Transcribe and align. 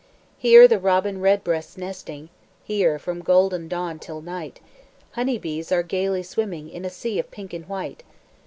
Here 0.39 0.67
the 0.67 0.79
robin 0.79 1.21
redbreast's 1.21 1.77
nesting, 1.77 2.29
Here, 2.63 2.97
from 2.97 3.21
golden 3.21 3.67
dawn 3.67 3.99
till 3.99 4.19
night, 4.19 4.59
Honey 5.11 5.37
bees 5.37 5.71
are 5.71 5.83
gaily 5.83 6.23
swimming 6.23 6.71
In 6.71 6.83
a 6.83 6.89
sea 6.89 7.19
of 7.19 7.29
pink 7.29 7.53
and 7.53 7.67
white. 7.69 8.01